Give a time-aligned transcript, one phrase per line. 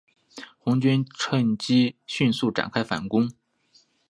[0.57, 3.31] 红军乘机迅速展开反攻。